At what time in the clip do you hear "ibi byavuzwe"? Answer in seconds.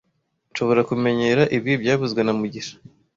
1.57-2.21